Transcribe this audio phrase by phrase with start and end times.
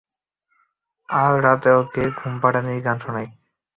[1.09, 3.29] আর রাতে ওকে ঘুমপাড়ানির গান শোনায়।